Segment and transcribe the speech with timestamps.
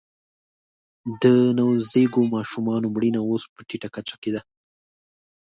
[1.21, 1.23] د
[1.57, 4.41] نوزیږو ماشومانو مړینه اوس په ټیټه کچه کې ده